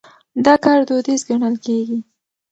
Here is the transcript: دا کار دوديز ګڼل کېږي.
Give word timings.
دا 0.45 0.53
کار 0.63 0.79
دوديز 0.87 1.21
ګڼل 1.29 1.55
کېږي. 1.65 1.99